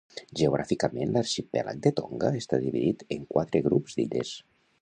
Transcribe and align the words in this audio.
Geogràficament 0.39 1.11
l'arxipèlag 1.17 1.83
de 1.85 1.93
Tonga 2.01 2.33
està 2.41 2.61
dividit 2.67 3.07
en 3.19 3.31
quatre 3.37 3.63
grups 3.69 4.01
d'illes. 4.01 4.35